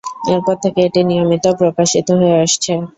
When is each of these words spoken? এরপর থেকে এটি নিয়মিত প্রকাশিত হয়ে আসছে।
এরপর 0.31 0.55
থেকে 0.63 0.79
এটি 0.87 1.01
নিয়মিত 1.09 1.45
প্রকাশিত 1.59 2.07
হয়ে 2.19 2.35
আসছে। 2.43 2.73